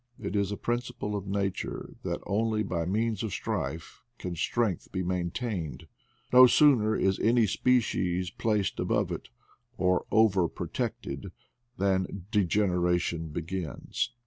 It 0.19 0.35
is 0.35 0.51
a 0.51 0.57
principle 0.57 1.15
of 1.15 1.27
nature 1.27 1.91
that 2.01 2.21
only 2.25 2.63
by 2.63 2.85
means 2.87 3.21
of 3.21 3.31
strife 3.31 4.01
can 4.17 4.35
strength 4.35 4.91
be 4.91 5.03
maintained 5.03 5.85
No 6.33 6.47
sooner 6.47 6.95
is 6.95 7.19
any 7.19 7.45
species 7.45 8.31
placed 8.31 8.79
above 8.79 9.11
it, 9.11 9.29
or 9.77 10.07
over 10.09 10.47
protected, 10.47 11.31
than 11.77 12.25
degeneration 12.31 13.27
begins. 13.29 14.11